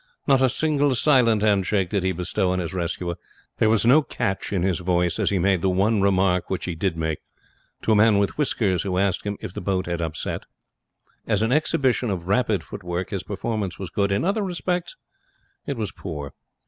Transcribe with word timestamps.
Not 0.25 0.41
a 0.41 0.49
single 0.49 0.95
silent 0.95 1.43
hand 1.43 1.67
shake 1.67 1.91
did 1.91 2.01
he 2.01 2.11
bestow 2.11 2.49
on 2.49 2.57
his 2.57 2.73
rescuer. 2.73 3.17
There 3.59 3.69
was 3.69 3.85
no 3.85 4.01
catch 4.01 4.51
in 4.51 4.63
his 4.63 4.79
voice 4.79 5.19
as 5.19 5.29
he 5.29 5.37
made 5.37 5.61
the 5.61 5.69
one 5.69 6.01
remark 6.01 6.49
which 6.49 6.65
he 6.65 6.73
did 6.73 6.97
make 6.97 7.19
to 7.83 7.91
a 7.91 7.95
man 7.95 8.17
with 8.17 8.35
whiskers 8.35 8.81
who 8.81 8.97
asked 8.97 9.25
him 9.25 9.37
if 9.41 9.53
the 9.53 9.61
boat 9.61 9.85
had 9.85 10.01
upset. 10.01 10.47
As 11.27 11.43
an 11.43 11.51
exhibition 11.51 12.09
of 12.09 12.27
rapid 12.27 12.63
footwork 12.63 13.11
his 13.11 13.21
performance 13.21 13.77
was 13.77 13.91
good. 13.91 14.11
In 14.11 14.25
other 14.25 14.41
respects 14.41 14.95
it 15.67 15.77
was 15.77 15.91
poor. 15.91 16.33